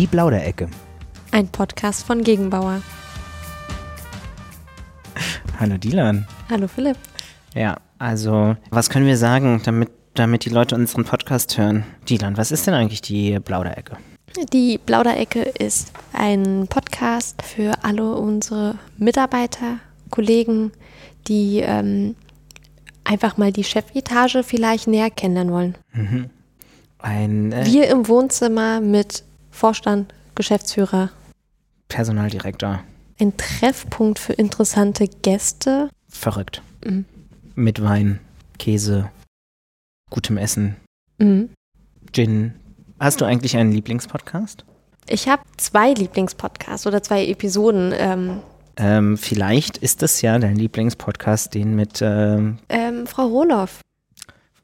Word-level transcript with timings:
Die 0.00 0.06
Plauderecke. 0.06 0.66
Ein 1.30 1.46
Podcast 1.48 2.06
von 2.06 2.24
Gegenbauer. 2.24 2.80
Hallo 5.58 5.76
Dilan. 5.76 6.26
Hallo 6.48 6.68
Philipp. 6.68 6.96
Ja, 7.54 7.76
also 7.98 8.56
was 8.70 8.88
können 8.88 9.04
wir 9.04 9.18
sagen, 9.18 9.60
damit, 9.62 9.90
damit 10.14 10.46
die 10.46 10.48
Leute 10.48 10.74
unseren 10.74 11.04
Podcast 11.04 11.58
hören? 11.58 11.84
Dilan, 12.08 12.38
was 12.38 12.50
ist 12.50 12.66
denn 12.66 12.72
eigentlich 12.72 13.02
die 13.02 13.38
Plauderecke? 13.40 13.98
Die 14.54 14.78
Plauderecke 14.78 15.42
ist 15.42 15.92
ein 16.14 16.66
Podcast 16.66 17.42
für 17.42 17.74
alle 17.82 18.14
unsere 18.14 18.76
Mitarbeiter, 18.96 19.80
Kollegen, 20.08 20.72
die 21.28 21.58
ähm, 21.58 22.16
einfach 23.04 23.36
mal 23.36 23.52
die 23.52 23.64
Chefetage 23.64 24.42
vielleicht 24.44 24.86
näher 24.86 25.10
kennenlernen 25.10 25.52
wollen. 25.52 25.74
Mhm. 25.92 26.30
Ein 27.00 27.52
äh, 27.52 27.66
Wir 27.66 27.88
im 27.88 28.08
Wohnzimmer 28.08 28.80
mit 28.80 29.24
Vorstand, 29.64 30.14
Geschäftsführer. 30.36 31.10
Personaldirektor. 31.88 32.80
Ein 33.20 33.36
Treffpunkt 33.36 34.18
für 34.18 34.32
interessante 34.32 35.06
Gäste. 35.06 35.90
Verrückt. 36.08 36.62
Mhm. 36.82 37.04
Mit 37.56 37.82
Wein, 37.82 38.20
Käse, 38.58 39.10
gutem 40.08 40.38
Essen, 40.38 40.76
Mhm. 41.18 41.50
Gin. 42.12 42.54
Hast 42.98 43.20
du 43.20 43.26
eigentlich 43.26 43.54
einen 43.58 43.72
Lieblingspodcast? 43.72 44.64
Ich 45.06 45.28
habe 45.28 45.42
zwei 45.58 45.92
Lieblingspodcasts 45.92 46.86
oder 46.86 47.02
zwei 47.02 47.26
Episoden. 47.26 47.92
Ähm, 47.94 48.40
Ähm, 48.78 49.18
vielleicht 49.18 49.76
ist 49.76 50.00
das 50.00 50.22
ja 50.22 50.38
dein 50.38 50.56
Lieblingspodcast, 50.56 51.52
den 51.52 51.76
mit 51.76 52.00
ähm, 52.00 52.56
ähm, 52.70 53.06
Frau 53.06 53.26
Roloff. 53.26 53.80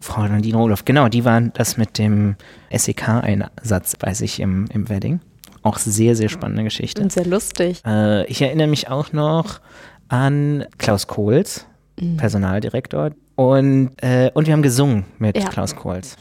Frau 0.01 0.23
Nadine 0.27 0.57
Roloff. 0.57 0.85
Genau, 0.85 1.09
die 1.09 1.25
waren 1.25 1.53
das 1.55 1.77
mit 1.77 1.99
dem 1.99 2.37
SEK-Einsatz, 2.71 3.95
weiß 4.01 4.21
ich, 4.23 4.41
im, 4.41 4.67
im 4.73 4.89
Wedding. 4.89 5.21
Auch 5.63 5.79
sehr, 5.79 6.15
sehr 6.15 6.29
spannende 6.29 6.65
Geschichte. 6.65 7.03
Und 7.03 7.13
sehr 7.13 7.27
lustig. 7.27 7.81
Äh, 7.85 8.25
ich 8.27 8.41
erinnere 8.43 8.69
mich 8.69 8.89
auch 8.89 9.13
noch 9.13 9.61
an 10.09 10.65
Klaus 10.79 11.07
Kohls, 11.07 11.67
Mhm. 11.99 12.19
Personaldirektor. 12.19 13.13
Und, 13.37 13.93
äh, 14.03 14.31
und 14.35 14.47
wir 14.47 14.53
haben 14.53 14.63
gesungen 14.63 15.07
mit 15.19 15.37
Ja. 15.39 15.49
Klaus 15.49 15.75
Kohls. 15.75 16.17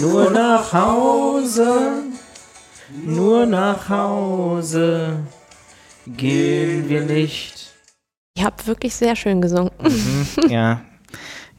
Nur 0.00 0.30
nach 0.30 0.72
Hause, 0.72 2.02
nur 3.04 3.46
nach 3.46 3.88
Hause 3.88 5.16
gehen 6.06 6.88
wir 6.88 7.02
nicht. 7.02 7.72
Ich 8.36 8.44
habe 8.44 8.64
wirklich 8.66 8.94
sehr 8.94 9.16
schön 9.16 9.40
gesungen. 9.40 9.70
Mhm, 9.82 10.48
ja. 10.50 10.80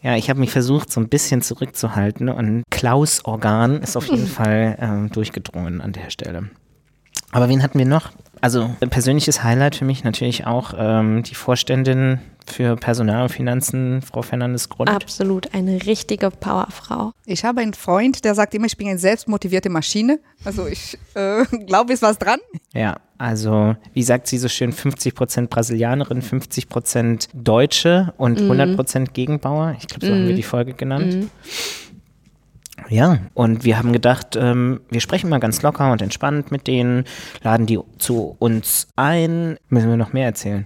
Ja, 0.01 0.15
ich 0.15 0.29
habe 0.29 0.39
mich 0.39 0.51
versucht, 0.51 0.91
so 0.91 0.99
ein 0.99 1.09
bisschen 1.09 1.41
zurückzuhalten 1.41 2.29
und 2.29 2.63
Klaus 2.69 3.25
Organ 3.25 3.81
ist 3.81 3.97
auf 3.97 4.07
jeden 4.07 4.27
Fall 4.39 4.77
ähm, 4.79 5.09
durchgedrungen 5.11 5.81
an 5.81 5.91
der 5.91 6.09
Stelle. 6.09 6.49
Aber 7.31 7.49
wen 7.49 7.61
hatten 7.61 7.77
wir 7.77 7.85
noch? 7.85 8.11
Also 8.41 8.69
ein 8.79 8.89
persönliches 8.89 9.43
Highlight 9.43 9.75
für 9.75 9.85
mich 9.85 10.03
natürlich 10.03 10.47
auch 10.47 10.73
ähm, 10.77 11.23
die 11.23 11.35
Vorständin 11.35 12.19
für 12.47 12.75
Personal 12.75 13.23
und 13.23 13.29
Finanzen, 13.29 14.01
Frau 14.01 14.21
Fernandes 14.21 14.69
Grund. 14.69 14.89
Absolut, 14.89 15.53
eine 15.53 15.85
richtige 15.85 16.31
Powerfrau. 16.31 17.11
Ich 17.25 17.43
habe 17.43 17.61
einen 17.61 17.73
Freund, 17.73 18.23
der 18.23 18.33
sagt 18.33 18.55
immer, 18.55 18.65
ich 18.65 18.77
bin 18.77 18.87
eine 18.87 18.97
selbstmotivierte 18.97 19.69
Maschine. 19.69 20.19
Also 20.45 20.65
ich 20.65 20.97
äh, 21.13 21.45
glaube, 21.67 21.93
ist 21.93 22.01
was 22.01 22.17
dran. 22.17 22.39
Ja, 22.73 22.95
also 23.19 23.75
wie 23.93 24.01
sagt 24.01 24.27
sie 24.27 24.37
so 24.37 24.47
schön, 24.47 24.71
50% 24.71 25.47
Brasilianerin, 25.47 26.21
50% 26.21 27.27
Deutsche 27.33 28.13
und 28.17 28.39
100% 28.39 29.11
Gegenbauer. 29.11 29.75
Ich 29.77 29.87
glaube, 29.87 30.07
so 30.07 30.13
haben 30.13 30.27
wir 30.27 30.35
die 30.35 30.41
Folge 30.41 30.73
genannt. 30.73 31.27
Ja, 32.87 33.19
und 33.33 33.65
wir 33.65 33.77
haben 33.77 33.91
gedacht, 33.91 34.37
ähm, 34.37 34.79
wir 34.89 35.01
sprechen 35.01 35.29
mal 35.29 35.39
ganz 35.39 35.61
locker 35.61 35.91
und 35.91 36.01
entspannt 36.01 36.49
mit 36.49 36.65
denen, 36.65 37.03
laden 37.43 37.65
die 37.65 37.77
zu 37.97 38.37
uns 38.39 38.87
ein. 38.95 39.57
Müssen 39.67 39.89
wir 39.89 39.97
noch 39.97 40.13
mehr 40.13 40.25
erzählen? 40.25 40.65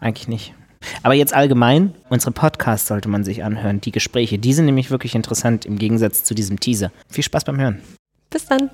Eigentlich 0.00 0.26
nicht. 0.26 0.54
Aber 1.02 1.12
jetzt 1.12 1.34
allgemein, 1.34 1.92
unsere 2.08 2.32
Podcasts 2.32 2.88
sollte 2.88 3.10
man 3.10 3.24
sich 3.24 3.44
anhören, 3.44 3.82
die 3.82 3.92
Gespräche, 3.92 4.38
die 4.38 4.54
sind 4.54 4.64
nämlich 4.64 4.90
wirklich 4.90 5.14
interessant 5.14 5.66
im 5.66 5.78
Gegensatz 5.78 6.24
zu 6.24 6.34
diesem 6.34 6.58
Teaser. 6.58 6.90
Viel 7.10 7.24
Spaß 7.24 7.44
beim 7.44 7.60
Hören. 7.60 7.82
Bis 8.30 8.46
dann. 8.46 8.70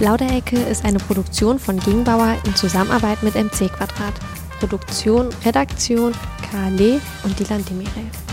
Plauderecke 0.00 0.56
ist 0.56 0.86
eine 0.86 0.98
Produktion 0.98 1.58
von 1.58 1.78
Gegenbauer 1.78 2.34
in 2.46 2.56
Zusammenarbeit 2.56 3.22
mit 3.22 3.34
MC 3.34 3.70
Quadrat. 3.70 4.14
Produktion, 4.58 5.28
Redaktion, 5.44 6.14
Lee 6.70 6.98
und 7.22 7.38
Dylan 7.38 7.62
Demirel. 7.66 8.29